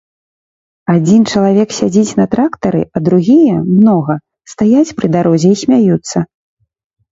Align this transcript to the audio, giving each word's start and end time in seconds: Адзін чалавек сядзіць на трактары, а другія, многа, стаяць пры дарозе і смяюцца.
Адзін 0.93 1.21
чалавек 1.33 1.69
сядзіць 1.79 2.15
на 2.21 2.25
трактары, 2.33 2.81
а 2.95 3.03
другія, 3.09 3.55
многа, 3.77 4.19
стаяць 4.55 4.95
пры 5.03 5.07
дарозе 5.19 5.49
і 5.55 5.61
смяюцца. 5.67 6.17